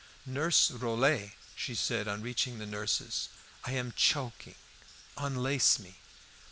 [0.25, 3.29] "Nurse Rollet," she said on reaching the nurse's,
[3.65, 4.55] "I am choking;
[5.15, 5.97] unlace me!"